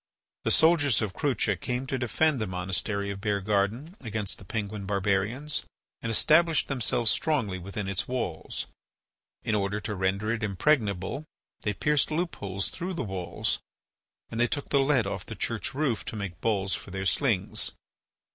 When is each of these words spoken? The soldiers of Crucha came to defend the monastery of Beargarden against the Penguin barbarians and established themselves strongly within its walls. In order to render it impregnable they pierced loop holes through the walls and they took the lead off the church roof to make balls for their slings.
The 0.45 0.49
soldiers 0.49 0.99
of 1.03 1.13
Crucha 1.13 1.55
came 1.57 1.85
to 1.85 1.99
defend 1.99 2.41
the 2.41 2.47
monastery 2.47 3.11
of 3.11 3.21
Beargarden 3.21 3.97
against 4.01 4.39
the 4.39 4.45
Penguin 4.45 4.87
barbarians 4.87 5.61
and 6.01 6.09
established 6.09 6.67
themselves 6.67 7.11
strongly 7.11 7.59
within 7.59 7.87
its 7.87 8.07
walls. 8.07 8.65
In 9.43 9.53
order 9.53 9.79
to 9.81 9.93
render 9.93 10.33
it 10.33 10.41
impregnable 10.41 11.23
they 11.61 11.73
pierced 11.75 12.09
loop 12.09 12.37
holes 12.37 12.69
through 12.69 12.95
the 12.95 13.03
walls 13.03 13.59
and 14.31 14.39
they 14.39 14.47
took 14.47 14.69
the 14.69 14.79
lead 14.79 15.05
off 15.05 15.23
the 15.27 15.35
church 15.35 15.75
roof 15.75 16.03
to 16.05 16.15
make 16.15 16.41
balls 16.41 16.73
for 16.73 16.89
their 16.89 17.05
slings. 17.05 17.73